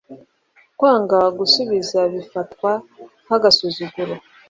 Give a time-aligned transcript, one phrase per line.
[0.77, 2.71] Kwanga gusubiza bifatwa
[3.25, 4.13] nk’agasuzuguro